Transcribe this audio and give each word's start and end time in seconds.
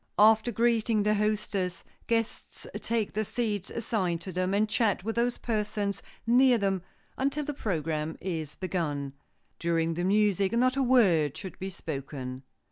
After 0.17 0.51
greeting 0.51 1.03
the 1.03 1.13
hostess, 1.13 1.83
guests 2.07 2.65
take 2.77 3.13
the 3.13 3.23
seats 3.23 3.69
assigned 3.69 4.19
to 4.21 4.31
them, 4.31 4.51
and 4.51 4.67
chat 4.67 5.03
with 5.03 5.15
those 5.15 5.37
persons 5.37 6.01
near 6.25 6.57
them 6.57 6.81
until 7.19 7.45
the 7.45 7.53
program 7.53 8.17
is 8.19 8.55
begun. 8.55 9.13
During 9.59 9.93
the 9.93 10.03
music 10.03 10.53
not 10.53 10.75
a 10.75 10.81
word 10.81 11.37
should 11.37 11.59
be 11.59 11.69
spoken. 11.69 12.41